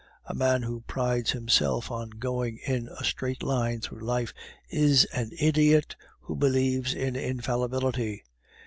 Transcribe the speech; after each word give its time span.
A 0.25 0.33
man 0.33 0.63
who 0.63 0.81
prides 0.87 1.29
himself 1.29 1.91
on 1.91 2.09
going 2.09 2.57
in 2.65 2.87
a 2.87 3.03
straight 3.03 3.43
line 3.43 3.81
through 3.81 3.99
life 4.03 4.33
is 4.67 5.05
an 5.13 5.29
idiot 5.39 5.95
who 6.21 6.35
believes 6.35 6.95
in 6.95 7.15
infallibility. 7.15 8.23